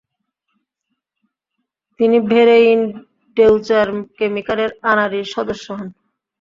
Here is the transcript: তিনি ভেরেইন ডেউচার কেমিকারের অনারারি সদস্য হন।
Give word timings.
তিনি 1.99 2.17
ভেরেইন 2.29 2.79
ডেউচার 3.37 3.87
কেমিকারের 4.17 4.71
অনারারি 4.83 5.21
সদস্য 5.35 5.65
হন। 5.77 5.87